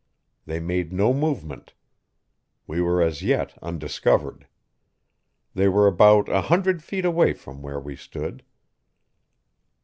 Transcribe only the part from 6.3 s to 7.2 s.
hundred feet